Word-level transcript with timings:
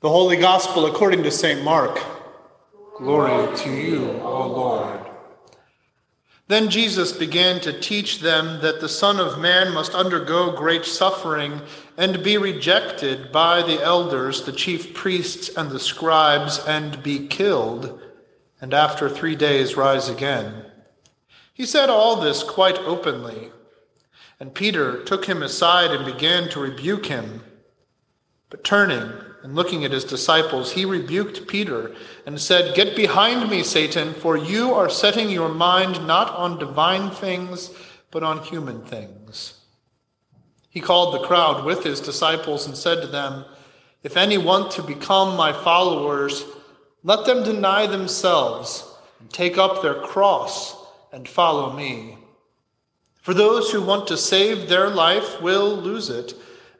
The 0.00 0.08
Holy 0.08 0.38
Gospel 0.38 0.86
according 0.86 1.24
to 1.24 1.30
St. 1.30 1.62
Mark. 1.62 2.00
Glory 2.96 3.54
to 3.58 3.70
you, 3.70 4.18
O 4.22 4.46
Lord. 4.48 4.98
Then 6.48 6.70
Jesus 6.70 7.12
began 7.12 7.60
to 7.60 7.78
teach 7.78 8.20
them 8.20 8.62
that 8.62 8.80
the 8.80 8.88
Son 8.88 9.20
of 9.20 9.38
Man 9.38 9.74
must 9.74 9.94
undergo 9.94 10.56
great 10.56 10.86
suffering 10.86 11.60
and 11.98 12.24
be 12.24 12.38
rejected 12.38 13.30
by 13.30 13.60
the 13.60 13.82
elders, 13.82 14.44
the 14.44 14.52
chief 14.52 14.94
priests, 14.94 15.50
and 15.54 15.70
the 15.70 15.78
scribes, 15.78 16.58
and 16.60 17.02
be 17.02 17.26
killed, 17.26 18.00
and 18.58 18.72
after 18.72 19.06
three 19.10 19.36
days 19.36 19.76
rise 19.76 20.08
again. 20.08 20.64
He 21.52 21.66
said 21.66 21.90
all 21.90 22.16
this 22.16 22.42
quite 22.42 22.78
openly. 22.78 23.50
And 24.40 24.54
Peter 24.54 25.04
took 25.04 25.26
him 25.26 25.42
aside 25.42 25.90
and 25.90 26.06
began 26.06 26.48
to 26.48 26.60
rebuke 26.60 27.04
him. 27.04 27.44
But 28.48 28.64
turning, 28.64 29.12
and 29.42 29.54
looking 29.54 29.84
at 29.84 29.92
his 29.92 30.04
disciples, 30.04 30.72
he 30.72 30.84
rebuked 30.84 31.48
Peter 31.48 31.94
and 32.26 32.40
said, 32.40 32.74
Get 32.74 32.94
behind 32.94 33.50
me, 33.50 33.62
Satan, 33.62 34.12
for 34.12 34.36
you 34.36 34.74
are 34.74 34.90
setting 34.90 35.30
your 35.30 35.48
mind 35.48 36.06
not 36.06 36.34
on 36.34 36.58
divine 36.58 37.10
things, 37.10 37.70
but 38.10 38.22
on 38.22 38.42
human 38.42 38.82
things. 38.82 39.54
He 40.68 40.80
called 40.80 41.14
the 41.14 41.26
crowd 41.26 41.64
with 41.64 41.82
his 41.84 42.00
disciples 42.00 42.66
and 42.66 42.76
said 42.76 43.00
to 43.00 43.06
them, 43.06 43.44
If 44.02 44.16
any 44.16 44.38
want 44.38 44.70
to 44.72 44.82
become 44.82 45.36
my 45.36 45.52
followers, 45.52 46.44
let 47.02 47.24
them 47.24 47.42
deny 47.42 47.86
themselves 47.86 48.86
and 49.18 49.30
take 49.30 49.56
up 49.56 49.80
their 49.80 50.00
cross 50.02 50.76
and 51.12 51.28
follow 51.28 51.72
me. 51.72 52.18
For 53.22 53.34
those 53.34 53.70
who 53.70 53.82
want 53.82 54.06
to 54.08 54.16
save 54.16 54.68
their 54.68 54.88
life 54.88 55.40
will 55.40 55.76
lose 55.76 56.10
it 56.10 56.34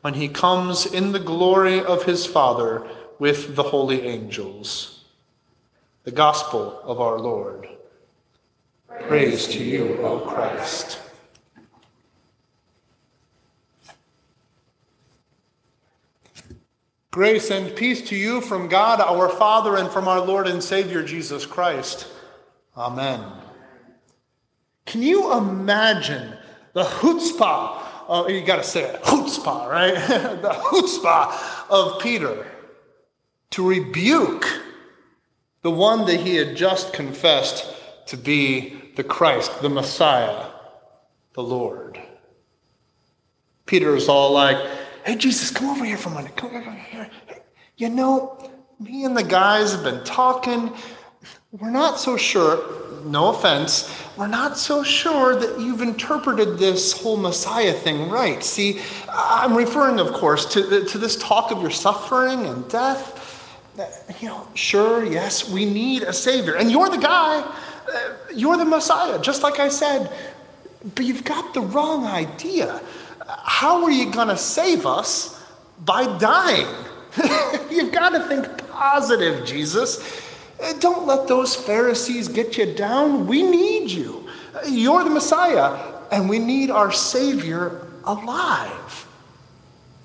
when 0.00 0.14
he 0.14 0.28
comes 0.28 0.86
in 0.86 1.12
the 1.12 1.18
glory 1.18 1.82
of 1.82 2.04
his 2.04 2.24
Father 2.26 2.86
with 3.18 3.56
the 3.56 3.62
holy 3.62 4.02
angels. 4.02 5.04
The 6.04 6.10
Gospel 6.12 6.80
of 6.84 7.00
our 7.00 7.18
Lord. 7.18 7.68
Praise, 9.08 9.46
to 9.48 9.62
you, 9.62 9.98
O 10.02 10.20
Christ. 10.20 11.00
Grace 17.10 17.50
and 17.50 17.74
peace 17.74 18.02
to 18.08 18.16
you 18.16 18.40
from 18.40 18.68
God 18.68 19.00
our 19.00 19.28
Father 19.28 19.76
and 19.76 19.90
from 19.90 20.06
our 20.06 20.20
Lord 20.20 20.46
and 20.46 20.62
Savior 20.62 21.02
Jesus 21.02 21.44
Christ. 21.46 22.06
Amen. 22.76 23.24
Can 24.86 25.02
you 25.02 25.32
imagine 25.32 26.34
the 26.74 26.84
chutzpah 26.84 27.82
uh, 28.08 28.26
you 28.28 28.42
got 28.42 28.56
to 28.56 28.64
say 28.64 28.84
it, 28.84 29.02
chutzpah, 29.02 29.68
right? 29.68 29.94
the 30.42 30.48
chutzpah 30.48 31.68
of 31.70 32.00
Peter 32.00 32.46
to 33.50 33.68
rebuke 33.68 34.46
the 35.62 35.70
one 35.70 36.06
that 36.06 36.20
he 36.20 36.36
had 36.36 36.56
just 36.56 36.92
confessed 36.92 37.74
to 38.06 38.16
be 38.16 38.92
the 38.96 39.04
Christ, 39.04 39.60
the 39.60 39.68
Messiah, 39.68 40.46
the 41.34 41.42
Lord. 41.42 42.00
Peter 43.66 43.94
is 43.94 44.08
all 44.08 44.32
like, 44.32 44.56
hey, 45.04 45.14
Jesus, 45.16 45.50
come 45.50 45.68
over 45.68 45.84
here 45.84 45.98
for 45.98 46.08
a 46.08 46.14
minute. 46.14 46.36
Come 46.36 46.56
over 46.56 46.70
here. 46.70 47.10
You 47.76 47.90
know, 47.90 48.50
me 48.80 49.04
and 49.04 49.16
the 49.16 49.22
guys 49.22 49.72
have 49.72 49.84
been 49.84 50.02
talking. 50.04 50.72
We're 51.52 51.70
not 51.70 51.98
so 51.98 52.18
sure, 52.18 52.62
no 53.04 53.30
offense, 53.30 53.90
we're 54.18 54.26
not 54.26 54.58
so 54.58 54.82
sure 54.82 55.34
that 55.34 55.58
you've 55.58 55.80
interpreted 55.80 56.58
this 56.58 56.92
whole 56.92 57.16
Messiah 57.16 57.72
thing 57.72 58.10
right. 58.10 58.44
See, 58.44 58.80
I'm 59.08 59.56
referring, 59.56 59.98
of 59.98 60.12
course, 60.12 60.44
to, 60.52 60.84
to 60.84 60.98
this 60.98 61.16
talk 61.16 61.50
of 61.50 61.62
your 61.62 61.70
suffering 61.70 62.46
and 62.46 62.68
death. 62.68 63.24
You 64.20 64.28
know, 64.28 64.48
sure, 64.54 65.04
yes, 65.04 65.48
we 65.48 65.64
need 65.64 66.02
a 66.02 66.12
Savior. 66.12 66.56
And 66.56 66.70
you're 66.70 66.90
the 66.90 66.98
guy, 66.98 67.40
uh, 67.40 68.14
you're 68.34 68.56
the 68.56 68.64
Messiah, 68.64 69.18
just 69.18 69.42
like 69.42 69.58
I 69.58 69.68
said. 69.68 70.12
But 70.94 71.06
you've 71.06 71.24
got 71.24 71.54
the 71.54 71.60
wrong 71.60 72.04
idea. 72.04 72.82
How 73.26 73.84
are 73.84 73.90
you 73.90 74.10
going 74.10 74.28
to 74.28 74.36
save 74.36 74.84
us 74.84 75.42
by 75.84 76.18
dying? 76.18 76.66
you've 77.70 77.92
got 77.92 78.10
to 78.10 78.20
think 78.20 78.68
positive, 78.68 79.46
Jesus. 79.46 80.27
Uh, 80.62 80.72
don't 80.74 81.06
let 81.06 81.28
those 81.28 81.54
Pharisees 81.54 82.28
get 82.28 82.56
you 82.56 82.74
down. 82.74 83.26
We 83.26 83.42
need 83.42 83.90
you. 83.90 84.28
You're 84.66 85.04
the 85.04 85.10
Messiah, 85.10 85.78
and 86.10 86.28
we 86.28 86.38
need 86.38 86.70
our 86.70 86.90
Savior 86.90 87.86
alive. 88.04 89.06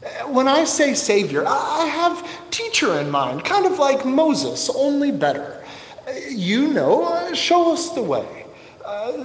Uh, 0.03 0.07
when 0.29 0.47
I 0.47 0.63
say 0.63 0.93
Savior, 0.93 1.43
I 1.47 1.85
have 1.85 2.51
teacher 2.51 2.99
in 2.99 3.09
mind, 3.09 3.45
kind 3.45 3.65
of 3.65 3.79
like 3.79 4.05
Moses, 4.05 4.69
only 4.75 5.11
better. 5.11 5.63
Uh, 6.07 6.11
you 6.29 6.67
know, 6.67 7.33
show 7.33 7.73
us 7.73 7.91
the 7.91 8.03
way, 8.03 8.45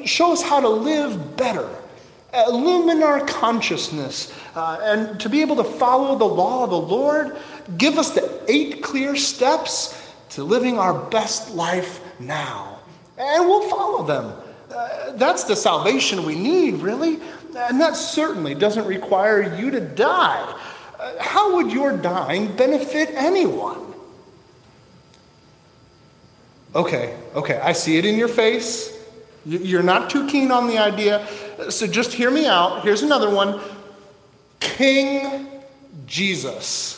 show 0.04 0.32
us 0.32 0.42
how 0.42 0.60
to 0.60 0.68
live 0.68 1.36
better 1.36 1.68
illumine 2.34 3.02
our 3.02 3.24
consciousness, 3.24 4.32
uh, 4.54 4.78
and 4.82 5.18
to 5.20 5.28
be 5.28 5.40
able 5.40 5.56
to 5.56 5.64
follow 5.64 6.16
the 6.16 6.24
law 6.24 6.64
of 6.64 6.70
the 6.70 6.78
Lord, 6.78 7.36
give 7.76 7.98
us 7.98 8.10
the 8.10 8.42
eight 8.48 8.82
clear 8.82 9.16
steps 9.16 10.07
to 10.30 10.44
living 10.44 10.78
our 10.78 10.94
best 10.94 11.54
life 11.54 12.00
now. 12.18 12.78
And 13.18 13.46
we'll 13.46 13.68
follow 13.68 14.04
them. 14.04 14.32
Uh, 14.74 15.12
that's 15.12 15.44
the 15.44 15.56
salvation 15.56 16.24
we 16.24 16.34
need, 16.34 16.74
really. 16.74 17.18
And 17.56 17.80
that 17.80 17.96
certainly 17.96 18.54
doesn't 18.54 18.86
require 18.86 19.56
you 19.56 19.70
to 19.70 19.80
die. 19.80 20.54
Uh, 20.98 21.14
how 21.18 21.56
would 21.56 21.72
your 21.72 21.96
dying 21.96 22.54
benefit 22.56 23.10
anyone? 23.14 23.94
Okay, 26.74 27.16
okay, 27.34 27.58
I 27.62 27.72
see 27.72 27.96
it 27.96 28.04
in 28.04 28.16
your 28.16 28.28
face. 28.28 28.94
You're 29.46 29.82
not 29.82 30.10
too 30.10 30.28
keen 30.28 30.50
on 30.50 30.66
the 30.66 30.78
idea. 30.78 31.26
So 31.70 31.86
just 31.86 32.12
hear 32.12 32.30
me 32.30 32.46
out. 32.46 32.82
Here's 32.82 33.02
another 33.02 33.30
one 33.30 33.60
King 34.60 35.48
Jesus. 36.06 36.97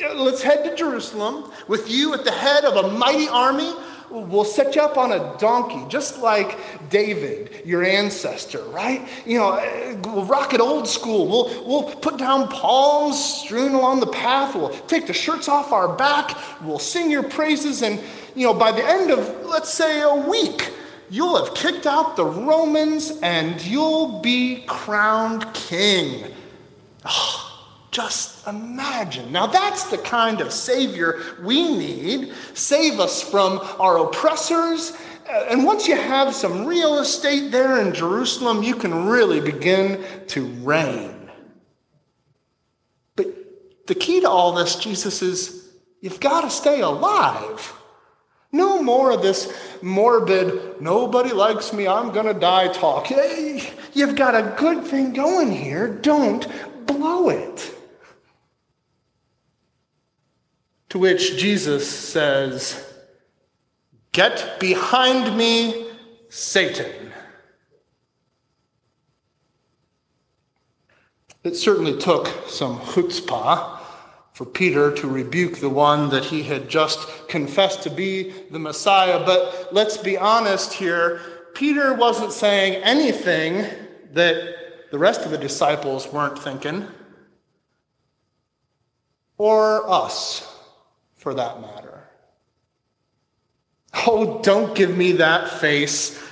Let's 0.00 0.42
head 0.42 0.64
to 0.64 0.76
Jerusalem 0.76 1.50
with 1.66 1.90
you 1.90 2.14
at 2.14 2.24
the 2.24 2.30
head 2.30 2.64
of 2.64 2.84
a 2.84 2.90
mighty 2.96 3.28
army. 3.28 3.72
We'll 4.10 4.44
set 4.44 4.74
you 4.74 4.80
up 4.80 4.96
on 4.96 5.12
a 5.12 5.36
donkey, 5.38 5.84
just 5.88 6.20
like 6.20 6.56
David, 6.88 7.62
your 7.66 7.84
ancestor, 7.84 8.62
right? 8.64 9.06
You 9.26 9.38
know, 9.38 10.00
we'll 10.04 10.24
rock 10.24 10.54
it 10.54 10.60
old 10.60 10.88
school. 10.88 11.26
We'll, 11.28 11.66
we'll 11.66 11.94
put 11.96 12.16
down 12.16 12.48
palms 12.48 13.22
strewn 13.22 13.74
along 13.74 14.00
the 14.00 14.06
path. 14.06 14.54
We'll 14.54 14.70
take 14.70 15.06
the 15.06 15.12
shirts 15.12 15.48
off 15.48 15.72
our 15.72 15.94
back. 15.94 16.38
We'll 16.62 16.78
sing 16.78 17.10
your 17.10 17.24
praises. 17.24 17.82
And, 17.82 18.00
you 18.34 18.46
know, 18.46 18.54
by 18.54 18.72
the 18.72 18.84
end 18.84 19.10
of, 19.10 19.44
let's 19.44 19.72
say, 19.72 20.00
a 20.00 20.14
week, 20.14 20.72
you'll 21.10 21.44
have 21.44 21.54
kicked 21.54 21.86
out 21.86 22.16
the 22.16 22.24
Romans 22.24 23.18
and 23.22 23.62
you'll 23.62 24.20
be 24.20 24.64
crowned 24.66 25.52
king. 25.52 26.32
Oh, 27.04 27.47
just 27.98 28.46
imagine. 28.46 29.32
Now, 29.32 29.48
that's 29.48 29.90
the 29.90 29.98
kind 29.98 30.40
of 30.40 30.52
Savior 30.52 31.20
we 31.42 31.76
need. 31.76 32.32
Save 32.54 33.00
us 33.00 33.20
from 33.20 33.58
our 33.80 33.98
oppressors. 34.06 34.96
Uh, 35.28 35.46
and 35.50 35.64
once 35.64 35.88
you 35.88 35.96
have 35.96 36.32
some 36.32 36.64
real 36.64 37.00
estate 37.00 37.50
there 37.50 37.80
in 37.80 37.92
Jerusalem, 37.92 38.62
you 38.62 38.76
can 38.76 39.06
really 39.06 39.40
begin 39.40 40.04
to 40.28 40.46
reign. 40.62 41.28
But 43.16 43.26
the 43.88 43.96
key 43.96 44.20
to 44.20 44.30
all 44.30 44.52
this, 44.52 44.76
Jesus, 44.76 45.20
is 45.20 45.68
you've 46.00 46.20
got 46.20 46.42
to 46.42 46.50
stay 46.50 46.82
alive. 46.82 47.74
No 48.52 48.80
more 48.80 49.10
of 49.10 49.22
this 49.22 49.52
morbid, 49.82 50.80
nobody 50.80 51.32
likes 51.32 51.72
me, 51.72 51.88
I'm 51.88 52.12
going 52.12 52.32
to 52.32 52.40
die 52.40 52.72
talk. 52.72 53.10
You've 53.10 54.14
got 54.14 54.36
a 54.36 54.54
good 54.56 54.84
thing 54.84 55.14
going 55.14 55.50
here. 55.50 55.88
Don't 55.88 56.46
blow 56.86 57.30
it. 57.30 57.74
To 60.90 60.98
which 60.98 61.36
Jesus 61.36 61.88
says, 61.88 62.84
Get 64.12 64.58
behind 64.58 65.36
me, 65.36 65.90
Satan. 66.28 67.12
It 71.44 71.54
certainly 71.54 71.98
took 71.98 72.26
some 72.48 72.80
chutzpah 72.80 73.78
for 74.32 74.44
Peter 74.44 74.92
to 74.92 75.08
rebuke 75.08 75.58
the 75.58 75.68
one 75.68 76.10
that 76.10 76.24
he 76.24 76.42
had 76.42 76.68
just 76.68 77.28
confessed 77.28 77.82
to 77.82 77.90
be 77.90 78.32
the 78.50 78.58
Messiah. 78.58 79.24
But 79.24 79.68
let's 79.72 79.96
be 79.96 80.16
honest 80.16 80.72
here 80.72 81.20
Peter 81.54 81.92
wasn't 81.92 82.32
saying 82.32 82.80
anything 82.84 83.66
that 84.12 84.90
the 84.92 84.98
rest 84.98 85.22
of 85.22 85.32
the 85.32 85.38
disciples 85.38 86.06
weren't 86.12 86.38
thinking, 86.38 86.86
or 89.38 89.90
us, 89.90 90.57
for 91.18 91.34
that 91.34 91.60
matter. 91.60 92.04
Oh, 94.06 94.40
don't 94.42 94.74
give 94.74 94.96
me 94.96 95.12
that 95.12 95.60
face. 95.60 96.22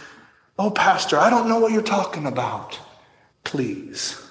Oh, 0.59 0.71
Pastor, 0.71 1.19
I 1.19 1.29
don't 1.29 1.49
know 1.49 1.59
what 1.59 1.73
you're 1.73 1.83
talking 1.83 2.27
about. 2.27 2.79
Please. 3.45 4.23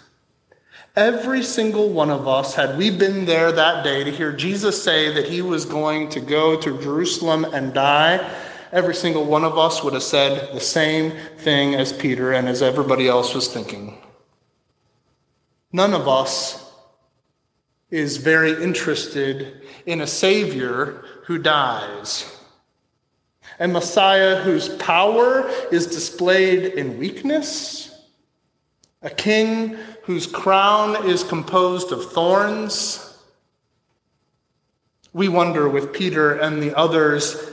Every 0.95 1.43
single 1.43 1.89
one 1.89 2.09
of 2.09 2.27
us, 2.27 2.55
had 2.55 2.77
we 2.77 2.89
been 2.89 3.25
there 3.25 3.51
that 3.51 3.83
day 3.83 4.03
to 4.05 4.11
hear 4.11 4.31
Jesus 4.31 4.81
say 4.81 5.13
that 5.13 5.27
he 5.27 5.41
was 5.41 5.65
going 5.65 6.07
to 6.09 6.21
go 6.21 6.59
to 6.59 6.81
Jerusalem 6.81 7.43
and 7.45 7.73
die, 7.73 8.25
every 8.71 8.95
single 8.95 9.25
one 9.25 9.43
of 9.43 9.57
us 9.57 9.83
would 9.83 9.93
have 9.93 10.03
said 10.03 10.53
the 10.53 10.61
same 10.61 11.11
thing 11.37 11.75
as 11.75 11.91
Peter 11.91 12.31
and 12.31 12.47
as 12.47 12.61
everybody 12.61 13.09
else 13.09 13.33
was 13.33 13.49
thinking. 13.49 13.97
None 15.73 15.93
of 15.93 16.07
us 16.07 16.64
is 17.95 18.17
very 18.17 18.61
interested 18.61 19.61
in 19.85 20.01
a 20.01 20.07
Savior 20.07 21.05
who 21.23 21.37
dies. 21.37 22.29
A 23.57 23.69
Messiah 23.69 24.35
whose 24.41 24.67
power 24.75 25.49
is 25.71 25.87
displayed 25.87 26.73
in 26.73 26.99
weakness, 26.99 27.97
a 29.01 29.09
king 29.09 29.77
whose 30.03 30.27
crown 30.27 31.07
is 31.09 31.23
composed 31.23 31.93
of 31.93 32.11
thorns. 32.11 33.17
We 35.13 35.29
wonder 35.29 35.69
with 35.69 35.93
Peter 35.93 36.33
and 36.33 36.61
the 36.61 36.77
others 36.77 37.51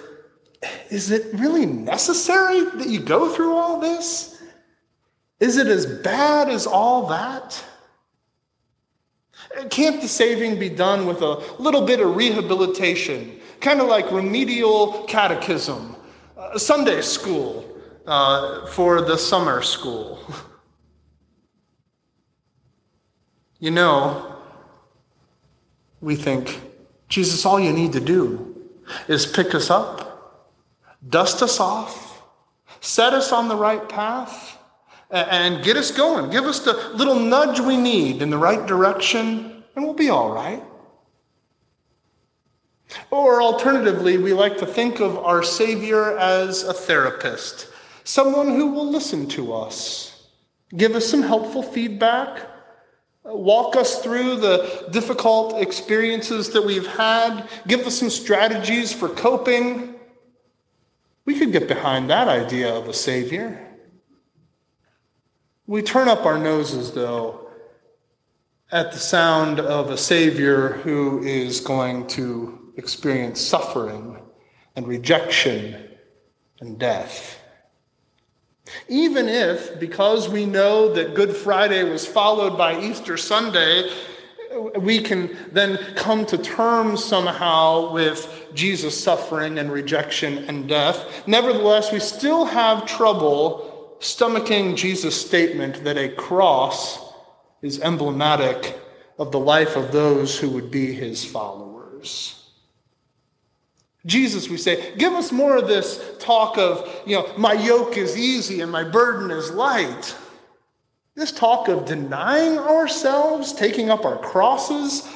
is 0.91 1.11
it 1.11 1.33
really 1.35 1.67
necessary 1.67 2.65
that 2.65 2.89
you 2.89 3.01
go 3.01 3.29
through 3.33 3.55
all 3.55 3.81
this? 3.81 4.43
Is 5.41 5.57
it 5.57 5.67
as 5.67 5.87
bad 5.87 6.49
as 6.49 6.67
all 6.67 7.07
that? 7.09 7.65
Can't 9.71 10.01
the 10.01 10.09
saving 10.09 10.59
be 10.59 10.69
done 10.69 11.07
with 11.07 11.23
a 11.23 11.37
little 11.59 11.83
bit 11.87 12.01
of 12.01 12.17
rehabilitation, 12.17 13.41
kind 13.61 13.81
of 13.81 13.89
like 13.89 14.11
remedial 14.11 15.05
catechism, 15.05 15.97
uh, 16.37 16.59
Sunday 16.59 17.01
school 17.03 17.65
uh, 18.07 18.67
for 18.67 19.03
the 19.03 19.17
summer 19.17 19.63
school? 19.63 20.19
You 23.63 23.71
know, 23.71 24.35
we 26.01 26.17
think, 26.17 26.61
Jesus, 27.09 27.47
all 27.47 27.61
you 27.61 27.73
need 27.73 27.93
to 27.93 28.01
do 28.01 28.61
is 29.07 29.25
pick 29.25 29.55
us 29.55 29.71
up, 29.71 30.51
dust 31.09 31.45
us 31.45 31.61
off, 31.61 32.25
set 32.81 33.15
us 33.15 33.31
on 33.31 33.47
the 33.47 33.55
right 33.55 33.89
path, 33.89 34.59
and 35.13 35.63
get 35.63 35.77
us 35.77 35.91
going. 35.91 36.31
Give 36.31 36.45
us 36.45 36.61
the 36.61 36.91
little 36.95 37.19
nudge 37.19 37.61
we 37.61 37.77
need 37.77 38.23
in 38.23 38.31
the 38.31 38.39
right 38.39 38.67
direction, 38.67 39.63
and 39.77 39.85
we'll 39.85 39.95
be 39.95 40.11
all 40.11 40.33
right. 40.33 40.63
Or 43.11 43.41
alternatively, 43.41 44.19
we 44.19 44.33
like 44.33 44.59
to 44.59 44.67
think 44.67 45.01
of 45.01 45.17
our 45.19 45.43
Savior 45.43 46.19
as 46.19 46.63
a 46.65 46.75
therapist, 46.75 47.69
someone 48.05 48.49
who 48.49 48.73
will 48.73 48.91
listen 48.91 49.29
to 49.29 49.55
us, 49.55 50.27
give 50.77 50.95
us 50.95 51.07
some 51.07 51.23
helpful 51.23 51.63
feedback, 51.63 52.49
Walk 53.25 53.77
us 53.77 54.03
through 54.03 54.37
the 54.37 54.89
difficult 54.91 55.61
experiences 55.61 56.51
that 56.51 56.65
we've 56.65 56.87
had. 56.87 57.49
Give 57.69 57.87
us 57.87 57.97
some 57.99 58.11
strategies 58.11 58.93
for 58.93 59.09
coping. 59.09 59.95
We 61.25 61.39
could 61.39 61.53
get 61.53 61.69
behind 61.69 62.11
that 62.11 62.27
idea 62.27 62.75
of 62.75 62.89
a 62.89 62.95
Savior. 62.95 63.72
We 65.67 65.81
turn 65.81 66.09
up 66.09 66.27
our 66.27 66.39
noses, 66.39 66.91
though, 66.93 67.49
at 68.73 68.91
the 68.91 68.99
sound 68.99 69.61
of 69.61 69.91
a 69.91 69.97
Savior 69.97 70.71
who 70.71 71.23
is 71.23 71.61
going 71.61 72.09
to 72.09 72.73
experience 72.77 73.41
suffering 73.41 74.19
and 74.75 74.89
rejection 74.89 75.89
and 76.61 76.79
death. 76.81 77.39
Even 78.89 79.29
if, 79.29 79.79
because 79.79 80.29
we 80.29 80.47
know 80.47 80.93
that 80.95 81.15
Good 81.15 81.37
Friday 81.37 81.85
was 81.85 82.05
followed 82.07 82.59
by 82.59 82.81
Easter 82.81 83.17
Sunday, 83.17 83.89
we 84.81 85.01
can 85.01 85.37
then 85.53 85.79
come 85.95 86.27
to 86.27 86.39
terms 86.39 87.05
somehow 87.05 87.93
with 87.93 88.49
Jesus' 88.53 89.01
suffering 89.01 89.59
and 89.59 89.71
rejection 89.71 90.39
and 90.49 90.69
death. 90.69 91.27
Nevertheless, 91.29 91.93
we 91.93 92.01
still 92.01 92.45
have 92.45 92.85
trouble 92.85 93.72
stomaching 94.03 94.77
Jesus' 94.77 95.19
statement 95.19 95.85
that 95.85 95.97
a 95.97 96.09
cross 96.09 96.99
is 97.63 97.81
emblematic 97.81 98.79
of 99.17 99.31
the 99.31 99.39
life 99.39 99.77
of 99.77 99.93
those 99.93 100.39
who 100.39 100.51
would 100.51 100.71
be 100.71 100.93
his 100.93 101.25
followers. 101.25 102.51
Jesus, 104.05 104.49
we 104.49 104.57
say, 104.57 104.93
give 104.97 105.13
us 105.13 105.31
more 105.31 105.57
of 105.57 105.69
this 105.69 106.17
talk 106.19 106.59
of, 106.59 107.03
you 107.07 107.17
know, 107.17 107.33
my 107.39 107.53
yoke 107.53 107.97
is 107.97 108.19
easy 108.19 108.61
and 108.61 108.73
my 108.73 108.83
burden 108.83 109.31
is 109.31 109.53
light. 109.53 110.17
This 111.15 111.31
talk 111.31 111.69
of 111.69 111.85
denying 111.85 112.59
ourselves, 112.59 113.53
taking 113.53 113.91
up 113.91 114.05
our 114.05 114.19
crosses, 114.19 115.09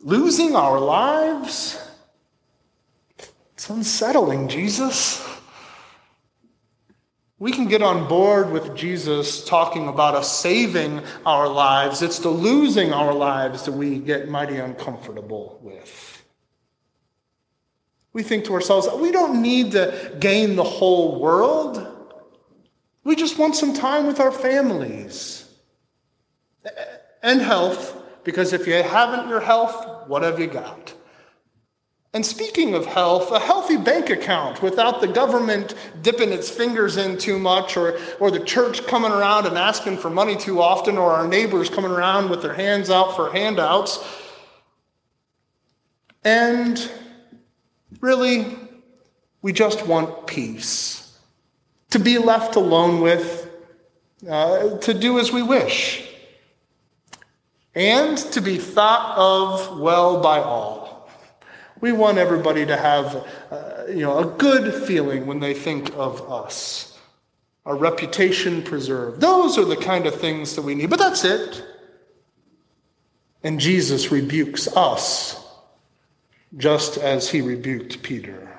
losing 0.00 0.56
our 0.56 0.80
lives. 0.80 1.78
It's 3.52 3.68
unsettling, 3.68 4.48
Jesus. 4.48 5.35
We 7.38 7.52
can 7.52 7.66
get 7.66 7.82
on 7.82 8.08
board 8.08 8.50
with 8.50 8.74
Jesus 8.74 9.44
talking 9.44 9.88
about 9.88 10.14
us 10.14 10.38
saving 10.38 11.02
our 11.26 11.46
lives. 11.48 12.00
It's 12.02 12.18
the 12.18 12.30
losing 12.30 12.92
our 12.92 13.12
lives 13.12 13.64
that 13.64 13.72
we 13.72 13.98
get 13.98 14.28
mighty 14.28 14.56
uncomfortable 14.56 15.58
with 15.62 16.16
we 18.16 18.22
think 18.22 18.46
to 18.46 18.54
ourselves, 18.54 18.88
we 18.98 19.12
don't 19.12 19.42
need 19.42 19.72
to 19.72 20.16
gain 20.18 20.56
the 20.56 20.64
whole 20.64 21.20
world. 21.20 21.86
We 23.04 23.14
just 23.14 23.38
want 23.38 23.54
some 23.54 23.74
time 23.74 24.06
with 24.06 24.20
our 24.20 24.32
families 24.32 25.46
and 27.22 27.42
health, 27.42 27.94
because 28.24 28.54
if 28.54 28.66
you 28.66 28.72
haven't 28.82 29.28
your 29.28 29.40
health, 29.40 30.08
what 30.08 30.22
have 30.22 30.40
you 30.40 30.46
got? 30.46 30.94
And 32.12 32.24
speaking 32.24 32.74
of 32.74 32.86
health, 32.86 33.30
a 33.30 33.38
healthy 33.38 33.76
bank 33.76 34.08
account 34.08 34.62
without 34.62 35.00
the 35.00 35.08
government 35.08 35.74
dipping 36.02 36.32
its 36.32 36.48
fingers 36.48 36.96
in 36.96 37.18
too 37.18 37.38
much, 37.38 37.76
or, 37.76 37.98
or 38.20 38.30
the 38.30 38.40
church 38.40 38.86
coming 38.86 39.12
around 39.12 39.46
and 39.46 39.58
asking 39.58 39.98
for 39.98 40.08
money 40.08 40.36
too 40.36 40.62
often, 40.62 40.96
or 40.96 41.12
our 41.12 41.28
neighbors 41.28 41.68
coming 41.68 41.90
around 41.90 42.30
with 42.30 42.40
their 42.40 42.54
hands 42.54 42.88
out 42.88 43.16
for 43.16 43.30
handouts. 43.32 44.02
And 46.24 46.90
Really, 48.00 48.46
we 49.42 49.52
just 49.52 49.86
want 49.86 50.26
peace. 50.26 51.18
To 51.90 51.98
be 51.98 52.18
left 52.18 52.56
alone 52.56 53.00
with, 53.00 53.50
uh, 54.28 54.78
to 54.78 54.94
do 54.94 55.18
as 55.18 55.32
we 55.32 55.42
wish, 55.42 56.06
and 57.74 58.18
to 58.18 58.40
be 58.40 58.58
thought 58.58 59.16
of 59.16 59.78
well 59.78 60.20
by 60.20 60.40
all. 60.40 60.85
We 61.80 61.92
want 61.92 62.18
everybody 62.18 62.64
to 62.66 62.76
have 62.76 63.26
uh, 63.50 63.84
you 63.88 64.02
know, 64.02 64.18
a 64.18 64.24
good 64.24 64.72
feeling 64.86 65.26
when 65.26 65.40
they 65.40 65.54
think 65.54 65.92
of 65.94 66.30
us, 66.30 66.98
our 67.64 67.76
reputation 67.76 68.62
preserved. 68.62 69.20
Those 69.20 69.58
are 69.58 69.64
the 69.64 69.76
kind 69.76 70.06
of 70.06 70.18
things 70.18 70.56
that 70.56 70.62
we 70.62 70.74
need, 70.74 70.90
but 70.90 70.98
that's 70.98 71.24
it. 71.24 71.64
And 73.42 73.60
Jesus 73.60 74.10
rebukes 74.10 74.68
us 74.76 75.44
just 76.56 76.96
as 76.96 77.28
he 77.28 77.40
rebuked 77.40 78.02
Peter. 78.02 78.52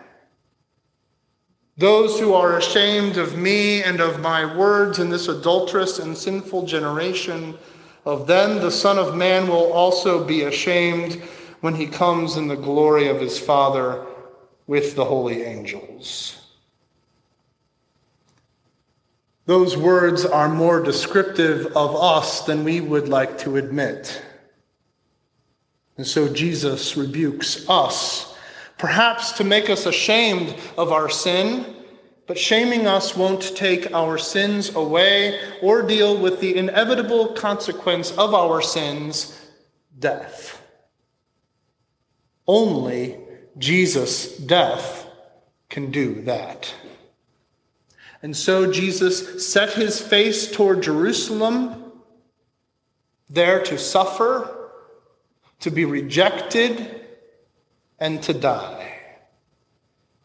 Those 1.77 2.19
who 2.19 2.33
are 2.33 2.57
ashamed 2.57 3.17
of 3.17 3.38
me 3.38 3.83
and 3.83 4.00
of 4.00 4.19
my 4.19 4.55
words 4.57 5.00
in 5.00 5.09
this 5.09 5.27
adulterous 5.27 6.00
and 6.00 6.17
sinful 6.17 6.65
generation, 6.65 7.57
of 8.05 8.25
them 8.25 8.59
the 8.59 8.71
Son 8.71 8.97
of 8.97 9.15
Man 9.15 9.47
will 9.47 9.71
also 9.74 10.24
be 10.24 10.43
ashamed 10.43 11.21
when 11.61 11.75
he 11.75 11.87
comes 11.87 12.37
in 12.37 12.47
the 12.47 12.55
glory 12.55 13.07
of 13.07 13.19
his 13.19 13.39
Father 13.39 14.05
with 14.67 14.95
the 14.95 15.05
holy 15.05 15.43
angels. 15.43 16.41
Those 19.45 19.77
words 19.77 20.25
are 20.25 20.49
more 20.49 20.83
descriptive 20.83 21.67
of 21.67 21.95
us 21.95 22.41
than 22.41 22.65
we 22.65 22.81
would 22.81 23.07
like 23.07 23.37
to 23.39 23.55
admit. 23.55 24.21
And 25.95 26.05
so 26.05 26.31
Jesus 26.31 26.97
rebukes 26.97 27.67
us, 27.69 28.37
perhaps 28.77 29.31
to 29.33 29.45
make 29.45 29.69
us 29.69 29.85
ashamed 29.85 30.53
of 30.77 30.91
our 30.91 31.09
sin, 31.09 31.75
but 32.27 32.37
shaming 32.37 32.87
us 32.87 33.15
won't 33.15 33.55
take 33.55 33.93
our 33.93 34.17
sins 34.17 34.75
away 34.75 35.39
or 35.61 35.81
deal 35.81 36.17
with 36.17 36.41
the 36.41 36.57
inevitable 36.57 37.29
consequence 37.29 38.11
of 38.11 38.33
our 38.33 38.61
sins 38.61 39.47
death. 39.97 40.56
Only 42.48 43.18
Jesus' 43.58 44.38
death 44.38 45.06
can 45.70 45.92
do 45.92 46.22
that. 46.22 46.74
And 48.22 48.36
so 48.36 48.72
Jesus 48.72 49.48
set 49.48 49.74
his 49.74 50.00
face 50.00 50.51
toward 50.51 50.82
Jerusalem, 50.82 51.92
there 53.30 53.62
to 53.63 53.77
suffer, 53.77 54.72
to 55.60 55.70
be 55.70 55.86
rejected, 55.86 57.06
and 58.00 58.22
to 58.24 58.34
die. 58.34 58.94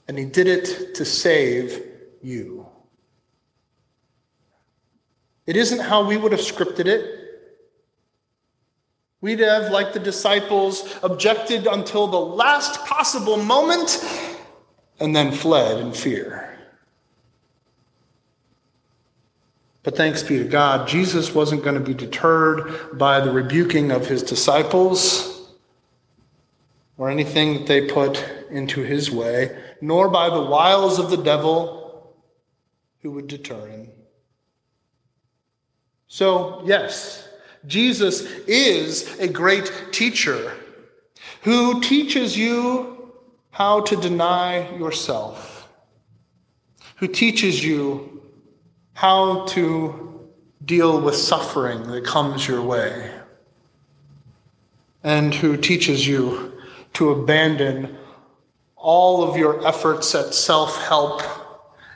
And 0.09 0.19
he 0.19 0.25
did 0.25 0.47
it 0.47 0.95
to 0.97 1.05
save 1.05 1.83
you. 2.23 2.67
It 5.47 5.57
isn't 5.57 5.81
how 5.81 6.07
we 6.07 6.17
would 6.17 6.33
have 6.33 6.41
scripted 6.41 6.87
it. 6.87 7.22
We'd 9.23 9.38
have, 9.38 9.71
like 9.71 9.93
the 9.93 10.00
disciples, 10.00 10.99
objected 11.02 11.69
until 11.69 12.09
the 12.09 12.21
last 12.21 12.85
possible 12.85 13.37
moment 13.37 14.05
and 14.99 15.14
then 15.14 15.31
fled 15.31 15.79
in 15.79 15.93
fear. 15.93 16.59
But 19.85 19.97
thanks 19.97 20.25
be 20.25 20.38
to 20.38 20.45
God, 20.45 20.88
Jesus 20.88 21.35
wasn't 21.35 21.62
going 21.62 21.75
to 21.75 21.81
be 21.81 21.95
deterred 21.95 22.99
by 22.99 23.21
the 23.21 23.31
rebuking 23.31 23.93
of 23.93 24.07
his 24.07 24.25
disciples 24.25 25.52
or 26.99 27.09
anything 27.09 27.55
that 27.55 27.67
they 27.67 27.87
put 27.87 28.25
into 28.50 28.83
his 28.83 29.11
way, 29.11 29.57
nor 29.81 30.09
by 30.09 30.31
the 30.31 30.43
wiles 30.43 30.99
of 30.99 31.11
the 31.11 31.17
devil 31.17 32.12
who 33.02 33.12
would 33.12 33.29
deter 33.29 33.67
him. 33.67 33.88
So, 36.09 36.62
yes, 36.64 37.22
Jesus 37.66 38.23
is 38.47 39.19
a 39.19 39.28
great 39.28 39.71
teacher 39.92 40.52
who 41.42 41.81
teaches 41.81 42.37
you 42.37 43.12
how 43.50 43.81
to 43.83 43.97
deny 43.97 44.69
yourself, 44.76 45.69
who 46.97 47.07
teaches 47.07 47.64
you 47.64 48.23
how 48.95 49.45
to 49.47 50.28
deal 50.64 51.00
with 51.00 51.14
suffering 51.14 51.83
that 51.90 52.04
comes 52.04 52.47
your 52.47 52.62
way, 52.62 53.11
and 55.02 55.35
who 55.35 55.57
teaches 55.57 56.07
you 56.07 56.52
to 56.95 57.11
abandon 57.11 57.97
all 58.76 59.23
of 59.23 59.37
your 59.37 59.66
efforts 59.66 60.14
at 60.14 60.35
self 60.35 60.76
help 60.87 61.23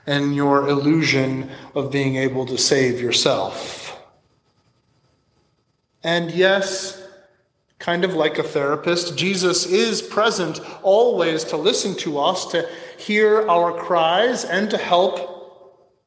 and 0.06 0.36
your 0.36 0.68
illusion 0.68 1.50
of 1.74 1.90
being 1.90 2.16
able 2.16 2.46
to 2.46 2.56
save 2.56 3.00
yourself. 3.00 3.85
And 6.06 6.30
yes, 6.30 7.04
kind 7.80 8.04
of 8.04 8.14
like 8.14 8.38
a 8.38 8.44
therapist, 8.44 9.18
Jesus 9.18 9.66
is 9.66 10.00
present 10.00 10.60
always 10.84 11.42
to 11.46 11.56
listen 11.56 11.96
to 11.96 12.20
us, 12.20 12.46
to 12.52 12.68
hear 12.96 13.44
our 13.48 13.72
cries, 13.72 14.44
and 14.44 14.70
to 14.70 14.78
help, 14.78 15.98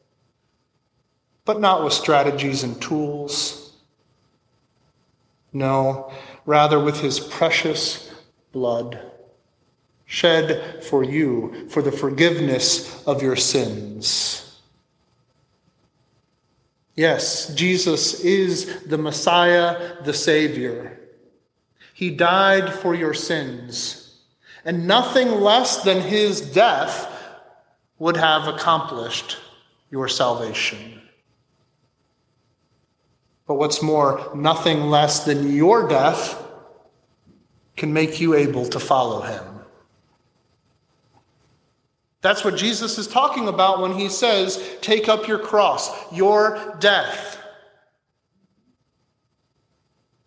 but 1.44 1.60
not 1.60 1.84
with 1.84 1.91
strategies 1.91 2.63
and 2.63 2.82
tools. 2.82 3.74
No, 5.51 6.13
rather 6.46 6.79
with 6.79 7.01
his 7.01 7.20
precious 7.20 8.10
blood 8.53 9.01
shed 10.06 10.82
for 10.82 11.03
you 11.03 11.68
for 11.68 11.82
the 11.82 11.91
forgiveness 11.91 13.06
of 13.06 13.22
your 13.22 13.36
sins. 13.36 14.49
Yes, 17.00 17.56
Jesus 17.56 18.25
is 18.25 18.84
the 18.84 18.98
Messiah, 18.98 20.03
the 20.03 20.13
Savior. 20.13 21.00
He 21.94 22.10
died 22.10 22.74
for 22.74 22.94
your 22.94 23.13
sins, 23.13 24.20
and 24.65 24.86
nothing 24.86 25.29
less 25.32 25.82
than 25.84 26.01
his 26.01 26.41
death 26.41 27.10
would 28.00 28.18
have 28.18 28.50
accomplished 28.50 29.38
your 29.89 30.10
salvation. 30.10 31.01
But 33.48 33.56
what's 33.56 33.82
more, 33.82 34.29
nothing 34.36 34.89
less 34.89 35.24
than 35.24 35.56
your 35.56 35.88
death 35.88 36.46
can 37.77 37.94
make 37.94 38.20
you 38.20 38.34
able 38.34 38.65
to 38.65 38.77
follow 38.77 39.22
him. 39.22 39.59
That's 42.22 42.44
what 42.44 42.58
Jesus 42.58 42.98
is 42.98 43.08
talking 43.08 43.48
about 43.48 43.82
when 43.82 43.94
he 43.94 44.10
says, 44.10 44.78
Take 44.82 45.08
up 45.08 45.28
your 45.28 45.40
cross, 45.40 45.90
your 46.14 46.76
death. 46.80 47.38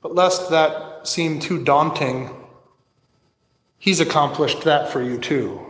But 0.00 0.14
lest 0.14 0.50
that 0.50 1.06
seem 1.06 1.38
too 1.38 1.62
daunting, 1.62 2.30
he's 3.78 4.00
accomplished 4.00 4.62
that 4.62 4.90
for 4.90 5.02
you 5.02 5.18
too 5.18 5.60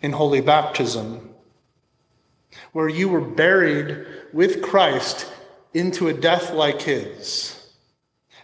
in 0.00 0.12
holy 0.12 0.40
baptism, 0.40 1.30
where 2.72 2.88
you 2.88 3.08
were 3.08 3.22
buried 3.22 4.06
with 4.34 4.62
Christ 4.62 5.32
into 5.72 6.08
a 6.08 6.12
death 6.12 6.52
like 6.52 6.82
his. 6.82 7.72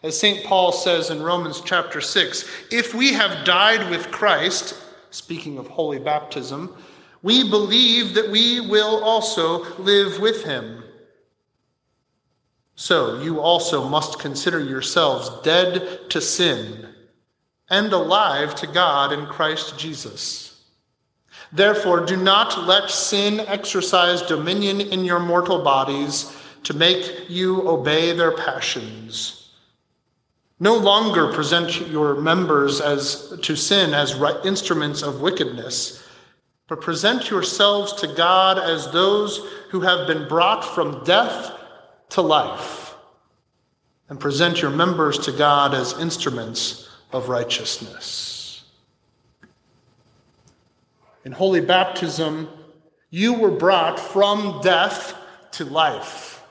As 0.03 0.19
St. 0.19 0.45
Paul 0.47 0.73
says 0.73 1.11
in 1.11 1.23
Romans 1.23 1.61
chapter 1.61 2.01
6, 2.01 2.49
if 2.71 2.95
we 2.95 3.13
have 3.13 3.45
died 3.45 3.91
with 3.91 4.11
Christ, 4.11 4.75
speaking 5.11 5.59
of 5.59 5.67
holy 5.69 5.99
baptism, 5.99 6.75
we 7.23 7.49
believe 7.49 8.15
that 8.15 8.31
we 8.31 8.61
will 8.61 9.05
also 9.05 9.65
live 9.77 10.21
with 10.21 10.45
him. 10.45 10.85
So 12.77 13.21
you 13.21 13.41
also 13.41 13.87
must 13.89 14.19
consider 14.19 14.59
yourselves 14.59 15.29
dead 15.43 16.09
to 16.11 16.21
sin 16.21 16.89
and 17.69 17.93
alive 17.93 18.55
to 18.57 18.67
God 18.67 19.13
in 19.13 19.27
Christ 19.27 19.79
Jesus. 19.79 20.65
Therefore, 21.53 22.07
do 22.07 22.17
not 22.17 22.67
let 22.67 22.91
sin 22.91 23.41
exercise 23.41 24.23
dominion 24.23 24.81
in 24.81 25.05
your 25.05 25.21
mortal 25.21 25.63
bodies 25.63 26.35
to 26.65 26.75
make 26.75 27.29
you 27.29 27.69
obey 27.69 28.13
their 28.13 28.33
passions. 28.33 29.40
No 30.63 30.77
longer 30.77 31.33
present 31.33 31.89
your 31.89 32.17
members 32.17 32.83
as 32.83 33.35
to 33.43 33.57
sin 33.57 33.95
as 33.95 34.15
instruments 34.45 35.03
of 35.03 35.23
wickedness, 35.23 36.07
but 36.69 36.83
present 36.83 37.31
yourselves 37.31 37.95
to 37.95 38.07
God 38.07 38.59
as 38.59 38.93
those 38.93 39.39
who 39.71 39.81
have 39.81 40.07
been 40.07 40.29
brought 40.29 40.63
from 40.63 41.03
death 41.05 41.51
to 42.11 42.21
life, 42.21 42.95
and 44.11 44.21
present 44.21 44.61
your 44.61 44.71
members 44.71 45.19
to 45.21 45.33
God 45.33 45.73
as 45.73 45.99
instruments 45.99 46.91
of 47.11 47.31
righteousness. 47.31 48.65
In 51.25 51.33
holy 51.33 51.63
baptism, 51.63 52.49
you 53.09 53.33
were 53.33 53.51
brought 53.51 53.99
from 53.99 54.61
death 54.63 55.17
to 55.53 55.65
life. 55.65 56.43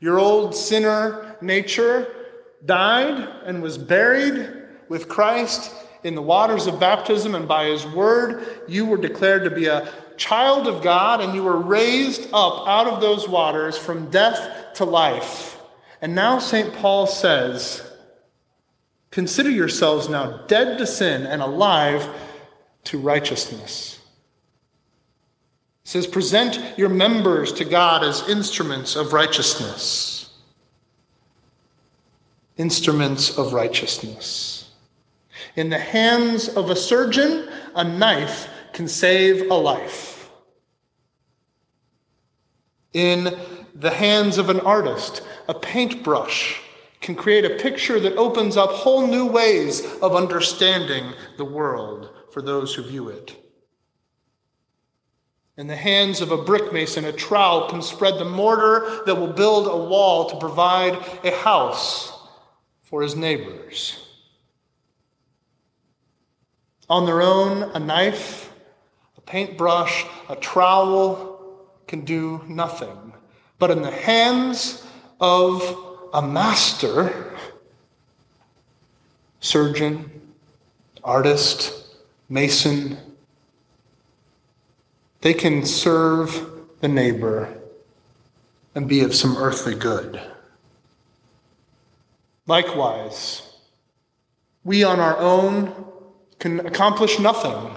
Your 0.00 0.18
old 0.18 0.54
sinner 0.54 1.36
nature 1.40 2.21
died 2.64 3.28
and 3.44 3.62
was 3.62 3.78
buried 3.78 4.62
with 4.88 5.08
Christ 5.08 5.74
in 6.04 6.14
the 6.14 6.22
waters 6.22 6.66
of 6.66 6.80
baptism, 6.80 7.34
and 7.34 7.46
by 7.46 7.66
his 7.66 7.86
word, 7.86 8.62
you 8.66 8.84
were 8.84 8.96
declared 8.96 9.44
to 9.44 9.50
be 9.50 9.66
a 9.66 9.92
child 10.16 10.66
of 10.66 10.82
God, 10.82 11.20
and 11.20 11.34
you 11.34 11.44
were 11.44 11.56
raised 11.56 12.28
up 12.32 12.66
out 12.66 12.86
of 12.86 13.00
those 13.00 13.28
waters 13.28 13.78
from 13.78 14.10
death 14.10 14.74
to 14.74 14.84
life. 14.84 15.60
And 16.00 16.14
now 16.14 16.38
St. 16.38 16.74
Paul 16.74 17.06
says, 17.06 17.88
Consider 19.10 19.50
yourselves 19.50 20.08
now 20.08 20.38
dead 20.46 20.78
to 20.78 20.86
sin 20.86 21.26
and 21.26 21.42
alive 21.42 22.08
to 22.84 22.98
righteousness. 22.98 24.00
He 25.84 25.88
says, 25.88 26.06
Present 26.06 26.78
your 26.78 26.88
members 26.88 27.52
to 27.54 27.64
God 27.64 28.02
as 28.02 28.28
instruments 28.28 28.96
of 28.96 29.12
righteousness 29.12 30.21
instruments 32.56 33.38
of 33.38 33.52
righteousness. 33.52 34.70
In 35.56 35.70
the 35.70 35.78
hands 35.78 36.48
of 36.48 36.70
a 36.70 36.76
surgeon, 36.76 37.48
a 37.74 37.84
knife 37.84 38.48
can 38.72 38.88
save 38.88 39.50
a 39.50 39.54
life. 39.54 40.30
In 42.92 43.38
the 43.74 43.90
hands 43.90 44.38
of 44.38 44.50
an 44.50 44.60
artist, 44.60 45.22
a 45.48 45.54
paintbrush 45.54 46.60
can 47.00 47.14
create 47.14 47.44
a 47.44 47.56
picture 47.56 47.98
that 47.98 48.16
opens 48.16 48.56
up 48.56 48.70
whole 48.70 49.06
new 49.06 49.26
ways 49.26 49.84
of 50.00 50.14
understanding 50.14 51.12
the 51.36 51.44
world 51.44 52.10
for 52.30 52.42
those 52.42 52.74
who 52.74 52.82
view 52.82 53.08
it. 53.08 53.36
In 55.56 55.66
the 55.66 55.76
hands 55.76 56.20
of 56.20 56.32
a 56.32 56.42
brick 56.42 56.72
mason, 56.72 57.04
a 57.04 57.12
trowel 57.12 57.68
can 57.68 57.82
spread 57.82 58.18
the 58.18 58.24
mortar 58.24 59.02
that 59.04 59.14
will 59.14 59.32
build 59.32 59.66
a 59.66 59.76
wall 59.88 60.30
to 60.30 60.38
provide 60.38 60.94
a 61.24 61.30
house 61.30 62.21
for 62.92 63.00
his 63.00 63.16
neighbors. 63.16 63.96
On 66.90 67.06
their 67.06 67.22
own, 67.22 67.62
a 67.62 67.78
knife, 67.78 68.52
a 69.16 69.20
paintbrush, 69.22 70.04
a 70.28 70.36
trowel 70.36 71.70
can 71.86 72.02
do 72.02 72.42
nothing. 72.46 73.14
But 73.58 73.70
in 73.70 73.80
the 73.80 73.90
hands 73.90 74.86
of 75.22 75.74
a 76.12 76.20
master, 76.20 77.34
surgeon, 79.40 80.10
artist, 81.02 81.96
mason. 82.28 82.98
They 85.22 85.32
can 85.32 85.64
serve 85.64 86.46
the 86.80 86.88
neighbor 86.88 87.56
and 88.74 88.86
be 88.86 89.00
of 89.00 89.14
some 89.14 89.38
earthly 89.38 89.76
good. 89.76 90.20
Likewise, 92.46 93.42
we 94.64 94.84
on 94.84 95.00
our 95.00 95.16
own 95.18 95.86
can 96.38 96.60
accomplish 96.60 97.18
nothing. 97.18 97.76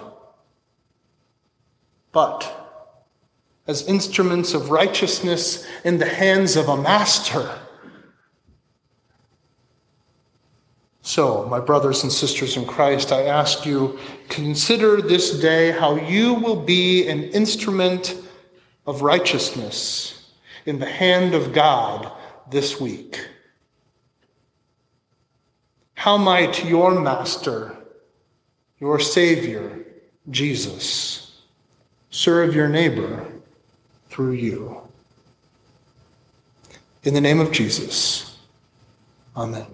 But 2.11 2.51
as 3.67 3.87
instruments 3.87 4.53
of 4.53 4.69
righteousness 4.69 5.67
in 5.83 5.97
the 5.97 6.09
hands 6.09 6.55
of 6.55 6.69
a 6.69 6.77
master, 6.77 7.49
So, 11.07 11.45
my 11.45 11.59
brothers 11.59 12.01
and 12.01 12.11
sisters 12.11 12.57
in 12.57 12.65
Christ, 12.65 13.11
I 13.11 13.25
ask 13.25 13.63
you, 13.63 13.99
consider 14.27 14.99
this 15.03 15.39
day 15.39 15.69
how 15.69 15.97
you 15.97 16.33
will 16.33 16.59
be 16.59 17.07
an 17.07 17.25
instrument 17.25 18.15
of 18.87 19.03
righteousness 19.03 20.31
in 20.65 20.79
the 20.79 20.87
hand 20.87 21.35
of 21.35 21.53
God 21.53 22.11
this 22.49 22.81
week. 22.81 23.14
How 26.05 26.17
might 26.17 26.63
your 26.63 27.01
master, 27.01 27.75
your 28.79 28.99
Savior, 28.99 29.87
Jesus, 30.29 31.41
serve 32.11 32.53
your 32.53 32.69
neighbor 32.69 33.25
through 34.09 34.33
you? 34.33 34.81
In 37.01 37.15
the 37.15 37.21
name 37.21 37.39
of 37.39 37.51
Jesus, 37.51 38.37
amen. 39.35 39.65